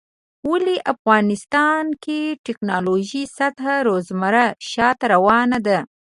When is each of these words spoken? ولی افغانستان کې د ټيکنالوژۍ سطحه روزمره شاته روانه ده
ولی 0.49 0.75
افغانستان 0.93 1.85
کې 2.03 2.19
د 2.31 2.35
ټيکنالوژۍ 2.45 3.23
سطحه 3.37 3.75
روزمره 3.87 4.45
شاته 4.71 5.05
روانه 5.13 5.57
ده 5.67 5.79